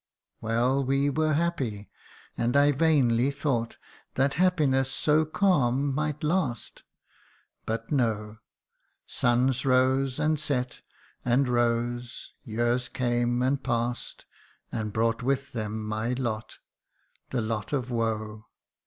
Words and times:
"Well, 0.41 0.83
we 0.83 1.11
were 1.11 1.33
happy; 1.33 1.91
and 2.35 2.57
I 2.57 2.71
vainly 2.71 3.29
thought 3.29 3.77
That 4.15 4.33
happiness 4.33 4.89
so 4.91 5.25
calm 5.25 5.93
might 5.93 6.23
last 6.23 6.81
but 7.67 7.91
no!. 7.91 8.39
Suns 9.05 9.63
rose, 9.63 10.17
and 10.17 10.39
set, 10.39 10.81
and 11.23 11.47
rose; 11.47 12.31
years 12.43 12.89
came 12.89 13.43
and 13.43 13.63
pass'd, 13.63 14.25
And 14.71 14.91
brought 14.91 15.21
with 15.21 15.51
them 15.51 15.85
my 15.87 16.13
lot 16.13 16.57
the 17.29 17.39
lot 17.41 17.71
of 17.71 17.91
woe. 17.91 18.47